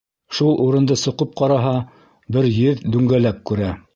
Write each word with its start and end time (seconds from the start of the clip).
Шул 0.35 0.55
урынды 0.63 0.97
соҡоп 1.01 1.35
ҡараһа, 1.41 1.75
бер 2.37 2.51
еҙ 2.55 2.83
дүңгәләк 2.95 3.47
күрә. 3.51 3.73